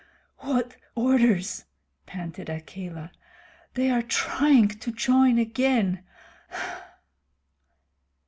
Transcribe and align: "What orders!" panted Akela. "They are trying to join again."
"What 0.39 0.77
orders!" 0.95 1.65
panted 2.07 2.49
Akela. 2.49 3.11
"They 3.75 3.91
are 3.91 4.01
trying 4.01 4.69
to 4.69 4.91
join 4.91 5.37
again." 5.37 6.03